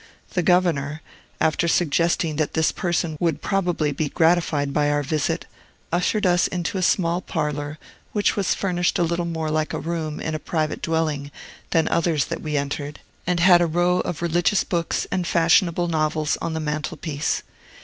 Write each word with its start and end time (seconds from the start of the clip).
The 0.33 0.41
governor, 0.41 1.03
after 1.39 1.67
suggesting 1.67 2.37
that 2.37 2.55
this 2.55 2.71
person 2.71 3.17
would 3.19 3.39
probably 3.39 3.91
be 3.91 4.09
gratified 4.09 4.73
by 4.73 4.89
our 4.89 5.03
visit, 5.03 5.45
ushered 5.91 6.25
us 6.25 6.47
into 6.47 6.79
a 6.79 6.81
small 6.81 7.21
parlor, 7.21 7.77
which 8.11 8.35
was 8.35 8.55
furnished 8.55 8.97
a 8.97 9.03
little 9.03 9.25
more 9.27 9.51
like 9.51 9.73
a 9.73 9.79
room 9.79 10.19
in 10.19 10.33
a 10.33 10.39
private 10.39 10.81
dwelling 10.81 11.29
than 11.69 11.87
others 11.89 12.25
that 12.25 12.41
we 12.41 12.57
entered, 12.57 12.99
and 13.27 13.41
had 13.41 13.61
a 13.61 13.67
row 13.67 13.99
of 13.99 14.23
religious 14.23 14.63
books 14.63 15.05
and 15.11 15.27
fashionable 15.27 15.87
novels 15.87 16.35
on 16.41 16.55
the 16.55 16.59
mantel 16.59 16.97
piece. 16.97 17.43